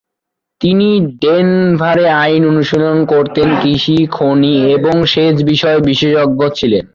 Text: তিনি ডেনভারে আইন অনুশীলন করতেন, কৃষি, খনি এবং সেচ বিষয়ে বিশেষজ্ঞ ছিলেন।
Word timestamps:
তিনি 0.61 0.89
ডেনভারে 1.21 2.05
আইন 2.23 2.41
অনুশীলন 2.45 2.97
করতেন, 3.05 3.47
কৃষি, 3.61 3.97
খনি 4.07 4.55
এবং 4.71 4.95
সেচ 5.05 5.37
বিষয়ে 5.43 5.79
বিশেষজ্ঞ 5.79 6.41
ছিলেন। 6.49 6.85